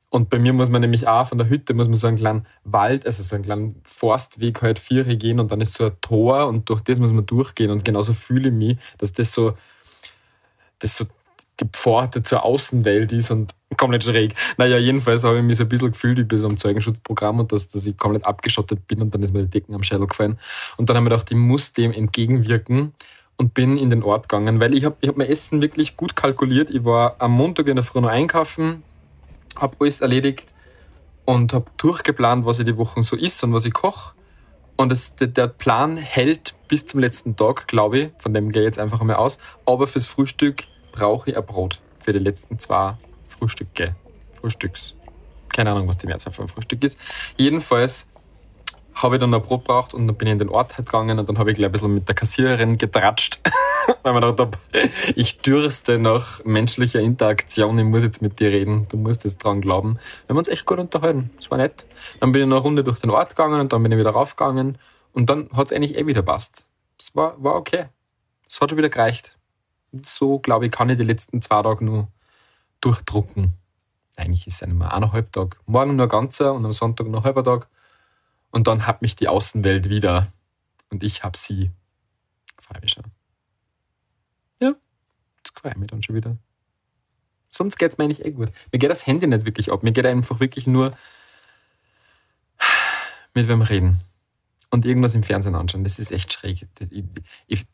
[0.10, 2.48] Und bei mir muss man nämlich auch von der Hütte, muss man so einen kleinen
[2.66, 6.48] Wald, also so einen kleinen Forstweg halt vier gehen und dann ist so ein Tor
[6.48, 7.72] und durch das muss man durchgehen.
[7.72, 9.54] Und genauso fühle ich mich, dass das so,
[10.80, 11.06] das so
[11.60, 14.34] die Pforte zur Außenwelt ist und komplett schräg.
[14.58, 17.70] Naja, jedenfalls habe ich mich so ein bisschen gefühlt bei so einem Zeugenschutzprogramm und dass,
[17.70, 20.38] dass ich komplett abgeschottet bin und dann ist mir die Decken am Schädel gefallen.
[20.78, 22.94] Und dann habe ich gedacht, ich muss dem entgegenwirken
[23.38, 26.16] und bin in den Ort gegangen, weil ich habe ich hab mein Essen wirklich gut
[26.16, 26.70] kalkuliert.
[26.70, 28.84] Ich war am Montag in der Früh noch einkaufen,
[29.56, 30.54] habe alles erledigt
[31.26, 34.14] und habe durchgeplant, was ich die Woche so isst und was ich koche.
[34.78, 38.10] Und das, der Plan hält bis zum letzten Tag, glaube ich.
[38.20, 39.40] Von dem gehe ich jetzt einfach mal aus.
[39.66, 40.64] Aber fürs Frühstück
[40.98, 41.82] brauche ich ein Brot.
[42.00, 42.96] Für die letzten zwei
[43.28, 43.96] Frühstücke.
[44.32, 44.96] Frühstücks.
[45.50, 47.00] Keine Ahnung, was die Mehrzahl von Frühstück ist.
[47.38, 48.10] Jedenfalls
[48.96, 51.20] habe ich dann ein Brot braucht und dann bin ich in den Ort halt gegangen
[51.20, 53.40] und dann habe ich gleich ein bisschen mit der Kassiererin getratscht,
[54.04, 54.58] weil man gedacht habe,
[55.16, 59.62] ich dürste nach menschlicher Interaktion, ich muss jetzt mit dir reden, du musst jetzt dran
[59.62, 60.00] glauben.
[60.26, 61.86] Wir haben uns echt gut unterhalten, das war nett.
[62.20, 64.12] Dann bin ich noch eine Runde durch den Ort gegangen und dann bin ich wieder
[64.12, 64.80] raufgegangen
[65.14, 66.66] und dann hat es eigentlich eh wieder passt.
[67.00, 67.86] Es war, war okay.
[68.50, 69.37] Es hat schon wieder gereicht.
[69.92, 72.08] So, glaube ich, kann ich die letzten zwei Tage nur
[72.82, 73.54] durchdrucken.
[74.16, 75.60] Eigentlich ist es ja nicht eineinhalb Tag.
[75.66, 77.68] Morgen nur ein ganzer und am Sonntag noch ein halber Tag.
[78.52, 80.32] Und dann hat mich die Außenwelt wieder.
[80.90, 81.72] Und ich hab sie.
[82.60, 83.04] Freue mich schon.
[84.60, 84.74] Ja,
[85.38, 86.38] jetzt freue ich mich dann schon wieder.
[87.50, 88.52] Sonst geht's mir eigentlich eh gut.
[88.72, 89.84] Mir geht das Handy nicht wirklich ab.
[89.84, 90.92] Mir geht einfach wirklich nur
[93.34, 94.02] mit wem reden.
[94.70, 95.84] Und irgendwas im Fernsehen anschauen.
[95.84, 96.68] Das ist echt schräg.
[96.80, 97.04] Ich,
[97.48, 97.66] ich,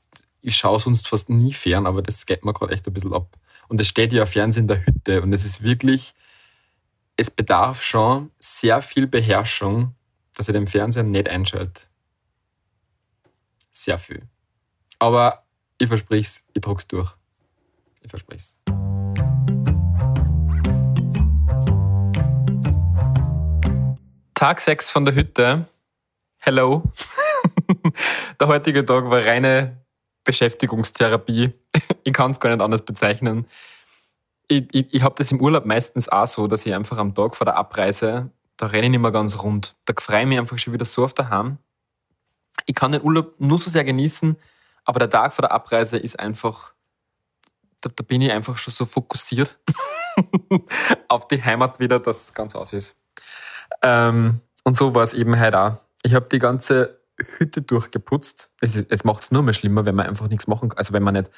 [0.43, 3.37] ich schaue sonst fast nie fern, aber das geht mir gerade echt ein bisschen ab.
[3.69, 5.21] Und es steht ja Fernsehen in der Hütte.
[5.21, 6.13] Und es ist wirklich,
[7.15, 9.95] es bedarf schon sehr viel Beherrschung,
[10.35, 11.83] dass ich den Fernseher nicht einschalte.
[13.71, 14.27] Sehr viel.
[14.99, 15.45] Aber
[15.77, 17.13] ich verspreche es, ich druck's durch.
[18.01, 18.57] Ich verspreche es.
[24.33, 25.69] Tag 6 von der Hütte.
[26.41, 26.83] Hello.
[28.41, 29.82] der heutige Tag war reine
[30.23, 31.53] Beschäftigungstherapie.
[32.05, 33.47] Ich kann es gar nicht anders bezeichnen.
[34.49, 37.33] Ich, ich, ich habe das im Urlaub meistens auch so, dass ich einfach am Tag
[37.37, 39.75] vor der Abreise da renne ich nicht mehr ganz rund.
[39.85, 41.57] Da freue ich mich einfach schon wieder so auf daheim.
[42.65, 44.37] Ich kann den Urlaub nur so sehr genießen,
[44.85, 46.73] aber der Tag vor der Abreise ist einfach,
[47.81, 49.59] da, da bin ich einfach schon so fokussiert
[51.09, 52.97] auf die Heimat wieder, dass es ganz aus ist.
[53.81, 55.77] Ähm, und so war es eben heute auch.
[56.03, 57.01] Ich habe die ganze
[57.37, 58.51] Hütte durchgeputzt.
[58.59, 60.77] Es, es macht es nur mehr schlimmer, wenn man einfach nichts machen kann.
[60.77, 61.29] Also wenn man nicht,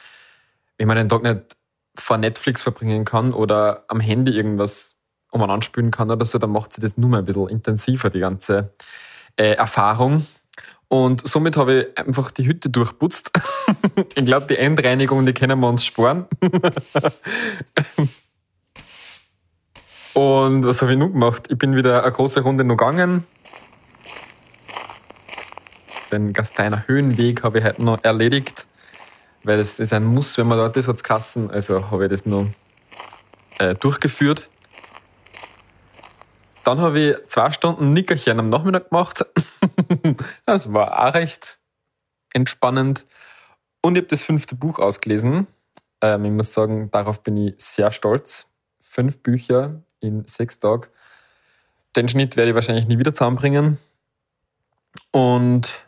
[0.78, 1.58] wenn man den Tag nicht
[1.98, 4.98] vor Netflix verbringen kann oder am Handy irgendwas
[5.32, 8.10] um man anspülen kann oder so, dann macht sie das nur mal ein bisschen intensiver,
[8.10, 8.74] die ganze
[9.36, 10.26] äh, Erfahrung.
[10.88, 13.32] Und somit habe ich einfach die Hütte durchputzt.
[14.16, 16.28] ich glaube, die Endreinigung, die können wir uns sparen.
[20.14, 21.48] Und was habe ich nun gemacht?
[21.50, 23.28] Ich bin wieder eine große Runde noch gegangen.
[26.12, 28.68] Den Gasteiner Höhenweg habe ich heute noch erledigt,
[29.44, 31.50] weil das ist ein Muss, wenn man dort ist, hat Kassen.
[31.50, 32.48] Also habe ich das noch
[33.60, 34.50] äh, durchgeführt.
[36.64, 39.26] Dann habe ich zwei Stunden Nickerchen am Nachmittag gemacht.
[40.46, 41.60] das war auch recht
[42.34, 43.06] entspannend.
[43.82, 45.48] Und ich habe das fünfte Buch ausgelesen.
[46.02, 48.48] Ähm, ich muss sagen, darauf bin ich sehr stolz.
[48.82, 50.88] Fünf Bücher in sechs Tagen.
[51.96, 53.78] Den Schnitt werde ich wahrscheinlich nie wieder zusammenbringen.
[55.12, 55.85] Und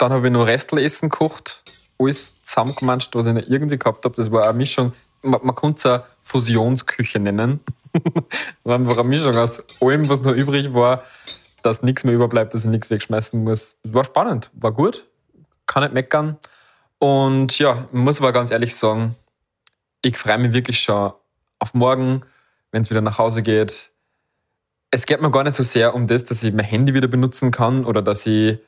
[0.00, 1.62] dann habe ich noch Restlessen gekocht.
[1.98, 4.16] Alles zusammengemanscht, was ich noch irgendwie gehabt habe.
[4.16, 4.92] Das war eine Mischung.
[5.22, 7.60] Man, man könnte es eine Fusionsküche nennen.
[8.64, 11.04] war einfach eine Mischung aus allem, was noch übrig war,
[11.62, 13.78] dass nichts mehr überbleibt, dass ich nichts wegschmeißen muss.
[13.82, 15.04] War spannend, war gut,
[15.66, 16.38] kann nicht meckern.
[16.98, 19.16] Und ja, muss aber ganz ehrlich sagen,
[20.02, 21.12] ich freue mich wirklich schon
[21.58, 22.22] auf morgen,
[22.72, 23.90] wenn es wieder nach Hause geht.
[24.90, 27.50] Es geht mir gar nicht so sehr um das, dass ich mein Handy wieder benutzen
[27.50, 28.58] kann oder dass ich,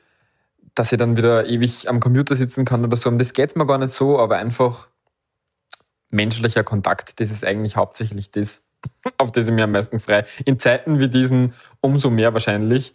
[0.75, 3.09] dass ich dann wieder ewig am Computer sitzen kann oder so.
[3.09, 4.87] Um das geht mir gar nicht so, aber einfach
[6.09, 8.63] menschlicher Kontakt, das ist eigentlich hauptsächlich das,
[9.17, 10.25] auf das ich mir am meisten frei.
[10.45, 12.93] In Zeiten wie diesen umso mehr wahrscheinlich.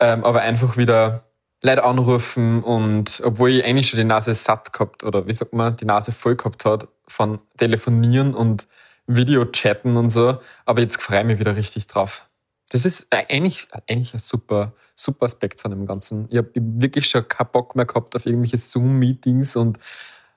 [0.00, 1.24] Ähm, aber einfach wieder
[1.62, 5.76] Leute anrufen und obwohl ich eigentlich schon die Nase satt gehabt oder wie sagt man,
[5.76, 8.66] die Nase voll gehabt hat von Telefonieren und
[9.06, 12.28] Videochatten und so, aber jetzt freue ich mich wieder richtig drauf.
[12.72, 16.26] Das ist eigentlich, eigentlich ein super, super Aspekt von dem Ganzen.
[16.30, 19.78] Ich habe wirklich schon keinen Bock mehr gehabt auf irgendwelche Zoom-Meetings und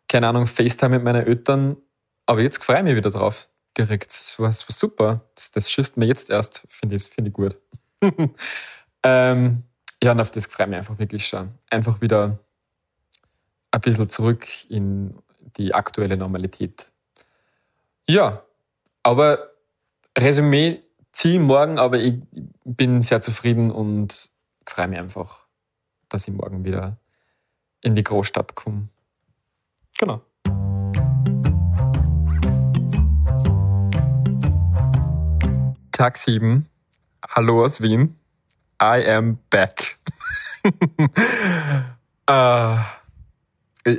[0.10, 1.78] keine Ahnung, FaceTime mit meinen Eltern,
[2.26, 4.10] aber jetzt freue ich mich wieder drauf direkt.
[4.10, 5.22] Das war, das war super.
[5.36, 7.58] Das, das schießt mir jetzt erst, finde ich, find ich gut.
[9.04, 9.64] ähm,
[10.04, 11.52] ja, und auf das freue ich mich einfach wirklich schon.
[11.70, 12.38] Einfach wieder
[13.72, 15.16] ein bisschen zurück in
[15.58, 16.92] die aktuelle Normalität.
[18.10, 18.44] Ja,
[19.04, 19.52] aber
[20.18, 20.82] Resümee
[21.16, 22.20] ziehe morgen, aber ich
[22.66, 24.30] bin sehr zufrieden und
[24.68, 25.48] freue mich einfach,
[26.10, 26.98] dass ich morgen wieder
[27.82, 28.90] in die Großstadt komme.
[29.98, 30.22] Genau.
[35.92, 36.68] Tag 7.
[37.30, 38.20] Hallo aus Wien.
[38.82, 39.98] I am back.
[42.30, 42.78] uh,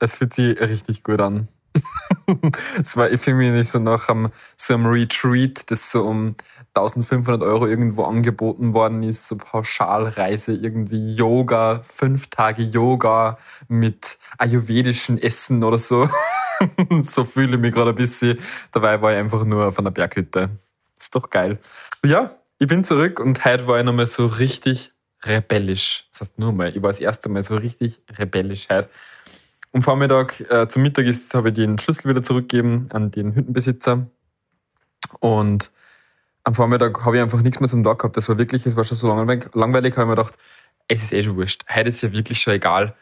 [0.00, 1.46] es fühlt sich richtig gut an.
[2.82, 6.36] Es war irgendwie nicht so nach einem, so einem Retreat, das so um
[6.74, 13.38] 1500 Euro irgendwo angeboten worden ist, so Pauschalreise, irgendwie Yoga, fünf Tage Yoga
[13.68, 16.08] mit ayurvedischen Essen oder so.
[17.02, 18.38] so fühle ich mich gerade ein bisschen.
[18.72, 20.50] Dabei war ich einfach nur auf einer Berghütte.
[20.98, 21.58] Ist doch geil.
[22.04, 24.92] Ja, ich bin zurück und heute war ich nochmal so richtig
[25.24, 26.06] rebellisch.
[26.12, 28.88] Das heißt nur mal, ich war das erste Mal so richtig rebellisch heute.
[29.72, 34.06] Am Vormittag äh, zum Mittag ist, habe ich den Schlüssel wieder zurückgegeben an den Hüttenbesitzer.
[35.20, 35.70] Und
[36.42, 38.16] am Vormittag habe ich einfach nichts mehr zum Tag gehabt.
[38.16, 40.38] Das war wirklich, es war schon so langweilig, langweilig habe ich mir gedacht,
[40.88, 41.64] es ist eh schon wurscht.
[41.72, 42.94] Heute ist ja wirklich schon egal.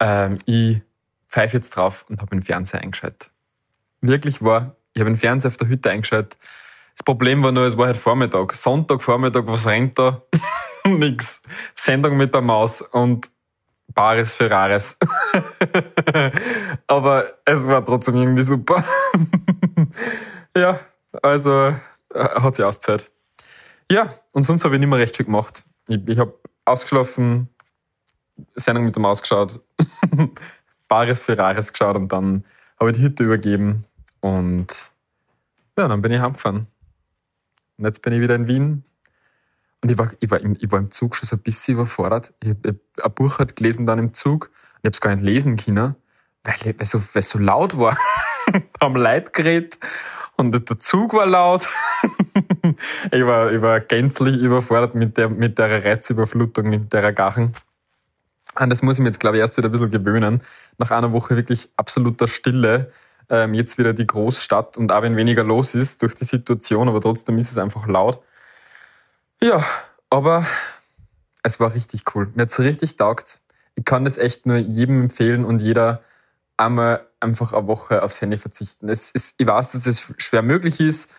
[0.00, 0.80] Ähm, ich
[1.28, 3.30] pfeife jetzt drauf und habe den Fernseher eingeschaltet.
[4.00, 6.38] Wirklich war, ich habe den Fernseher auf der Hütte eingeschaltet.
[6.96, 8.54] Das Problem war nur, es war halt Vormittag.
[8.54, 10.22] Sonntag, Vormittag, was rennt da?
[10.86, 11.42] Nix.
[11.74, 13.30] Sendung mit der Maus und
[13.96, 14.98] Bares für Rares.
[16.86, 18.84] Aber es war trotzdem irgendwie super.
[20.56, 20.78] ja,
[21.22, 21.74] also äh,
[22.14, 23.10] hat sich ausgezahlt.
[23.90, 25.64] Ja, und sonst habe ich nicht mehr recht viel gemacht.
[25.88, 27.48] Ich, ich habe ausgeschlafen,
[28.54, 29.60] Sendung mit der Maus geschaut,
[30.88, 32.44] Bares für Rares geschaut und dann
[32.78, 33.86] habe ich die Hütte übergeben
[34.20, 34.90] und
[35.78, 36.66] ja, dann bin ich heimgefahren.
[37.78, 38.84] Und jetzt bin ich wieder in Wien.
[39.82, 42.32] Und ich war, ich war, im, ich war im Zug schon so ein bisschen überfordert.
[42.42, 44.50] Ich habe ein Buch halt gelesen dann im Zug
[44.82, 45.96] ich habe es gar nicht lesen können,
[46.44, 47.96] weil, weil, so, weil es so laut war.
[48.80, 49.78] Leute geredet
[50.36, 51.68] und der Zug war laut.
[53.10, 57.52] ich, war, ich war gänzlich überfordert mit der, mit der Reizüberflutung, mit der Gachen.
[58.60, 60.40] Und das muss ich mir jetzt, glaube ich, erst wieder ein bisschen gewöhnen.
[60.78, 62.92] Nach einer Woche wirklich absoluter Stille.
[63.28, 67.00] Ähm, jetzt wieder die Großstadt und auch wenn weniger los ist durch die Situation, aber
[67.00, 68.20] trotzdem ist es einfach laut.
[69.42, 69.64] Ja,
[70.10, 70.46] aber
[71.42, 72.30] es war richtig cool.
[72.34, 73.40] Mir hat es richtig taugt.
[73.74, 76.02] Ich kann das echt nur jedem empfehlen und jeder
[76.56, 78.88] einmal einfach eine Woche aufs Handy verzichten.
[78.88, 81.10] Es ist, ich weiß, dass das schwer möglich ist,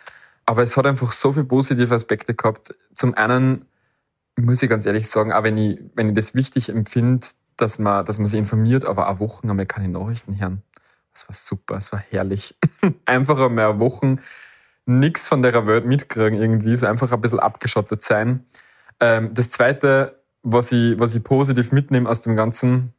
[0.46, 2.76] aber es hat einfach so viele positive Aspekte gehabt.
[2.94, 3.66] Zum einen
[4.36, 7.28] muss ich ganz ehrlich sagen, auch wenn ich, wenn ich das wichtig empfinde,
[7.58, 10.64] dass man, dass man sich informiert, aber auch Wochen einmal keine Nachrichten hören.
[11.14, 12.56] Das war super, es war herrlich.
[13.06, 14.20] einfach einmal Wochen
[14.88, 18.46] nichts von der Welt mitkriegen irgendwie, so einfach ein bisschen abgeschottet sein.
[19.00, 22.94] Ähm, das zweite, was ich, was ich positiv mitnehme aus dem Ganzen,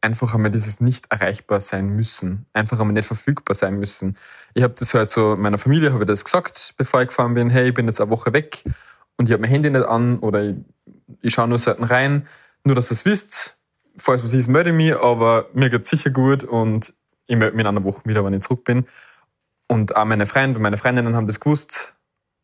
[0.00, 4.16] einfach einmal dieses nicht erreichbar sein müssen, einfach einmal nicht verfügbar sein müssen.
[4.54, 7.50] Ich habe das halt so meiner Familie habe ich das gesagt, bevor ich gefahren bin,
[7.50, 8.62] hey, ich bin jetzt eine Woche weg
[9.16, 10.56] und ich habe mein Handy nicht an oder ich,
[11.22, 12.26] ich schaue nur selten rein,
[12.64, 13.58] nur dass ihr es wisst.
[13.96, 16.92] Falls was ist, melde ich mich, aber mir geht's sicher gut und
[17.26, 18.86] ich melde mich in einer Woche wieder, wenn ich zurück bin.
[19.68, 21.96] Und auch meine Freunde und meine Freundinnen haben das gewusst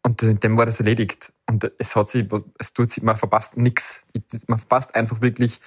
[0.02, 1.32] und dem war das erledigt.
[1.48, 2.26] Und es hat sich,
[2.58, 4.04] es tut sich, man verpasst nichts.
[4.48, 5.60] Man verpasst einfach wirklich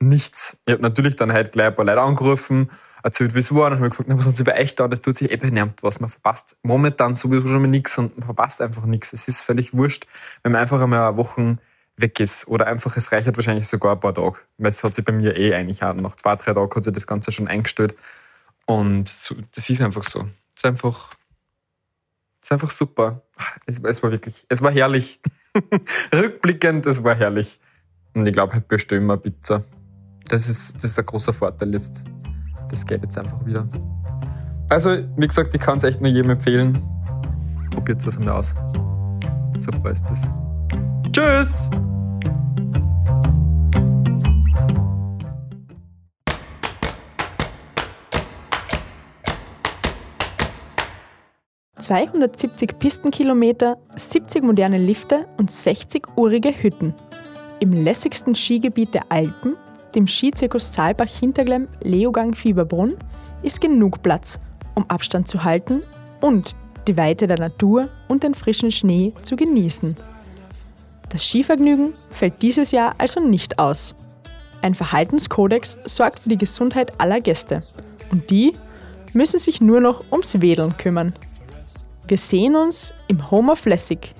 [0.00, 0.56] nichts.
[0.66, 2.70] Ich habe natürlich dann halt gleich ein paar Leute angerufen,
[3.02, 4.88] erzählt, wie es war, und habe gefragt, was hat sich bei euch da?
[4.88, 6.00] Das tut sich eben eh was.
[6.00, 9.12] Man verpasst momentan sowieso schon mal nichts und man verpasst einfach nichts.
[9.12, 10.06] Es ist völlig wurscht,
[10.42, 11.58] wenn man einfach einmal eine Woche
[11.96, 12.48] weg ist.
[12.48, 14.38] Oder einfach, es reicht wahrscheinlich sogar ein paar Tage.
[14.56, 16.92] Weil es hat sich bei mir eh eigentlich auch nach zwei, drei Tagen hat sich
[16.92, 17.94] das Ganze schon eingestellt.
[18.66, 19.10] Und
[19.54, 20.26] das ist einfach so.
[20.54, 21.10] Es ist einfach,
[22.40, 23.22] ist einfach super.
[23.66, 25.20] Es, es war wirklich, es war herrlich.
[26.14, 27.58] Rückblickend, es war herrlich.
[28.14, 29.64] Und ich glaube, halt bestellen wir Pizza
[30.32, 32.04] das ist, das ist ein großer Vorteil jetzt.
[32.70, 33.66] Das geht jetzt einfach wieder.
[34.70, 36.78] Also, wie gesagt, ich kann es echt nur jedem empfehlen.
[37.70, 38.54] Probiert es einmal aus.
[39.54, 40.30] Super ist das.
[41.12, 41.70] Tschüss!
[51.92, 56.94] ...270 Pistenkilometer, 70 moderne Lifte und 60-urige Hütten.
[57.60, 59.56] Im lässigsten Skigebiet der Alpen
[59.94, 62.96] dem Skizirkus Saalbach Hinterglemm Leogang Fieberbrunn
[63.42, 64.40] ist genug Platz,
[64.74, 65.82] um Abstand zu halten
[66.22, 66.52] und
[66.88, 69.94] die Weite der Natur und den frischen Schnee zu genießen.
[71.10, 73.94] Das Skivergnügen fällt dieses Jahr also nicht aus.
[74.62, 77.60] Ein Verhaltenskodex sorgt für die Gesundheit aller Gäste
[78.10, 78.54] und die
[79.12, 81.12] müssen sich nur noch ums Wedeln kümmern.
[82.08, 84.14] Wir sehen uns im Home of Lessig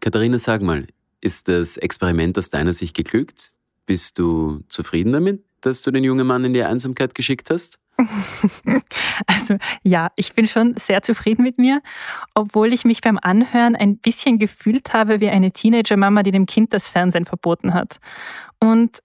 [0.00, 0.86] Katharina, sag mal,
[1.20, 3.52] ist das Experiment aus deiner Sicht geglückt?
[3.86, 7.78] Bist du zufrieden damit, dass du den jungen Mann in die Einsamkeit geschickt hast?
[9.26, 11.82] Also ja, ich bin schon sehr zufrieden mit mir,
[12.34, 16.72] obwohl ich mich beim Anhören ein bisschen gefühlt habe wie eine Teenager-Mama, die dem Kind
[16.72, 17.98] das Fernsehen verboten hat.
[18.60, 19.00] Und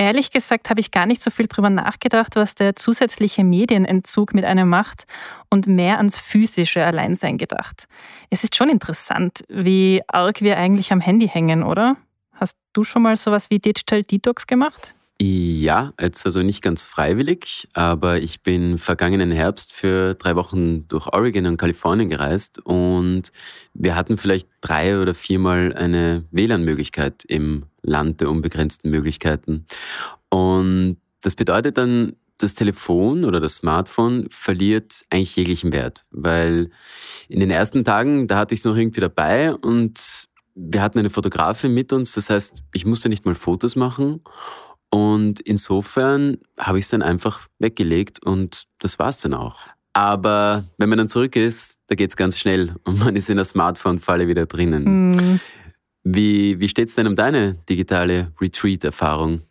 [0.00, 4.46] Ehrlich gesagt habe ich gar nicht so viel drüber nachgedacht, was der zusätzliche Medienentzug mit
[4.46, 5.04] einem macht
[5.50, 7.86] und mehr ans physische Alleinsein gedacht.
[8.30, 11.98] Es ist schon interessant, wie arg wir eigentlich am Handy hängen, oder?
[12.32, 14.94] Hast du schon mal sowas wie Digital Detox gemacht?
[15.20, 21.08] Ja, jetzt also nicht ganz freiwillig, aber ich bin vergangenen Herbst für drei Wochen durch
[21.12, 23.24] Oregon und Kalifornien gereist und
[23.74, 29.66] wir hatten vielleicht drei oder viermal eine WLAN-Möglichkeit im Land der unbegrenzten Möglichkeiten.
[30.28, 36.70] Und das bedeutet dann, das Telefon oder das Smartphone verliert eigentlich jeglichen Wert, weil
[37.28, 41.10] in den ersten Tagen, da hatte ich es noch irgendwie dabei und wir hatten eine
[41.10, 44.22] Fotografin mit uns, das heißt, ich musste nicht mal Fotos machen
[44.90, 49.66] und insofern habe ich es dann einfach weggelegt und das war es dann auch.
[49.92, 53.36] Aber wenn man dann zurück ist, da geht es ganz schnell und man ist in
[53.36, 55.10] der Smartphone-Falle wieder drinnen.
[55.10, 55.40] Mhm.
[56.02, 59.42] Wie, wie steht es denn um deine digitale Retreat-Erfahrung?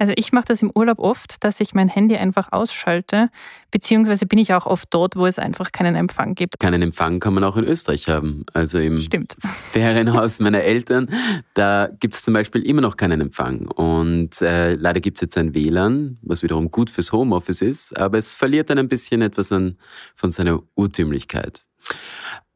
[0.00, 3.28] Also ich mache das im Urlaub oft, dass ich mein Handy einfach ausschalte,
[3.70, 6.58] beziehungsweise bin ich auch oft dort, wo es einfach keinen Empfang gibt.
[6.58, 8.46] Keinen Empfang kann man auch in Österreich haben.
[8.54, 9.36] Also im Stimmt.
[9.70, 11.10] Ferienhaus meiner Eltern,
[11.52, 13.68] da gibt es zum Beispiel immer noch keinen Empfang.
[13.68, 18.16] Und äh, leider gibt es jetzt ein WLAN, was wiederum gut fürs Homeoffice ist, aber
[18.16, 19.76] es verliert dann ein bisschen etwas an,
[20.14, 21.60] von seiner Urtümlichkeit.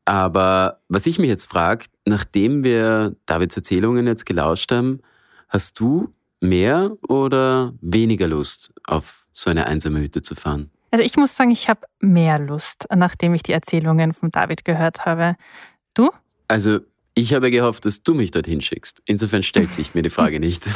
[0.05, 5.01] Aber was ich mich jetzt frage, nachdem wir Davids Erzählungen jetzt gelauscht haben,
[5.49, 10.71] hast du mehr oder weniger Lust, auf so eine einsame Hütte zu fahren?
[10.91, 15.07] Also ich muss sagen, ich habe mehr Lust, nachdem ich die Erzählungen von David gehört
[15.07, 15.37] habe.
[15.95, 16.11] Du?
[16.47, 16.81] Also
[17.15, 19.03] ich habe gehofft, dass du mich dorthin schickst.
[19.07, 20.69] Insofern stellt sich mir die Frage nicht.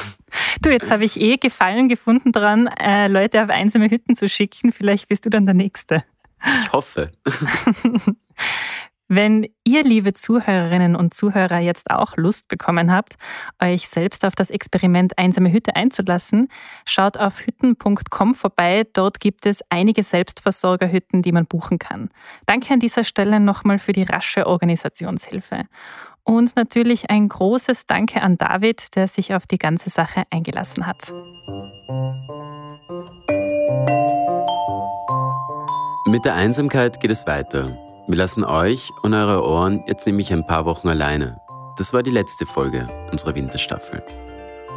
[0.62, 4.72] Du, jetzt habe ich eh Gefallen gefunden daran, äh, Leute auf einsame Hütten zu schicken.
[4.72, 6.02] Vielleicht bist du dann der Nächste.
[6.64, 7.12] Ich hoffe.
[9.10, 13.14] Wenn ihr, liebe Zuhörerinnen und Zuhörer, jetzt auch Lust bekommen habt,
[13.58, 16.48] euch selbst auf das Experiment Einsame Hütte einzulassen,
[16.84, 18.84] schaut auf hütten.com vorbei.
[18.92, 22.10] Dort gibt es einige Selbstversorgerhütten, die man buchen kann.
[22.44, 25.64] Danke an dieser Stelle nochmal für die rasche Organisationshilfe.
[26.22, 31.10] Und natürlich ein großes Danke an David, der sich auf die ganze Sache eingelassen hat.
[36.06, 37.87] Mit der Einsamkeit geht es weiter.
[38.08, 41.42] Wir lassen euch und eure Ohren jetzt nämlich ein paar Wochen alleine.
[41.76, 44.02] Das war die letzte Folge unserer Winterstaffel.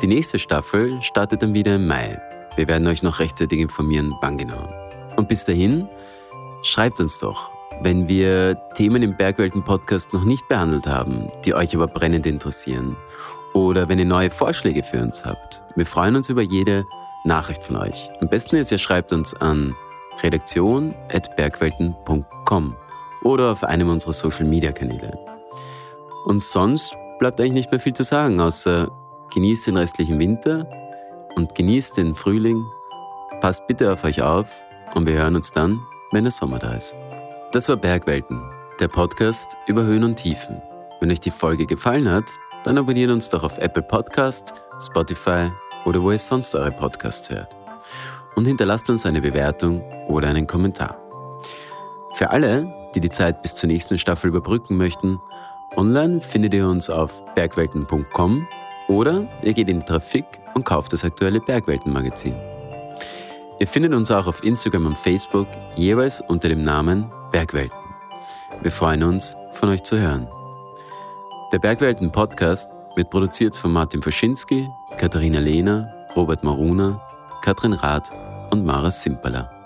[0.02, 2.20] Die nächste Staffel startet dann wieder im Mai.
[2.58, 4.68] Wir werden euch noch rechtzeitig informieren, wann genau.
[5.16, 5.88] Und bis dahin,
[6.62, 7.50] schreibt uns doch,
[7.82, 12.98] wenn wir Themen im Bergwelten-Podcast noch nicht behandelt haben, die euch aber brennend interessieren.
[13.54, 15.64] Oder wenn ihr neue Vorschläge für uns habt.
[15.78, 16.84] Wir freuen uns über jede
[17.24, 18.10] Nachricht von euch.
[18.20, 19.74] Am besten ist, ihr schreibt uns an
[20.22, 22.76] redaktion.bergwelten.com
[23.24, 25.18] oder auf einem unserer Social-Media-Kanäle.
[26.26, 28.90] Und sonst bleibt eigentlich nicht mehr viel zu sagen, außer
[29.34, 30.68] genießt den restlichen Winter
[31.36, 32.64] und genießt den Frühling.
[33.42, 34.62] Passt bitte auf euch auf
[34.96, 35.80] und wir hören uns dann,
[36.12, 36.96] wenn der Sommer da ist.
[37.52, 38.42] Das war Bergwelten,
[38.80, 40.62] der Podcast über Höhen und Tiefen.
[41.00, 42.26] Wenn euch die Folge gefallen hat,
[42.64, 45.52] dann abonniert uns doch auf Apple Podcasts, Spotify
[45.86, 47.56] oder wo ihr sonst eure Podcasts hört.
[48.36, 50.98] Und hinterlasst uns eine Bewertung oder einen Kommentar.
[52.14, 55.20] Für alle, die die Zeit bis zur nächsten Staffel überbrücken möchten,
[55.76, 58.48] online findet ihr uns auf bergwelten.com
[58.88, 62.36] oder ihr geht in die Trafik und kauft das aktuelle Bergwelten-Magazin.
[63.60, 67.78] Ihr findet uns auch auf Instagram und Facebook jeweils unter dem Namen Bergwelten.
[68.62, 70.28] Wir freuen uns, von euch zu hören.
[71.52, 77.00] Der Bergwelten Podcast wird produziert von Martin Faschinski, Katharina Lehner, Robert Maruna,
[77.42, 78.12] Katrin Rath
[78.52, 79.61] und Mara Simperler.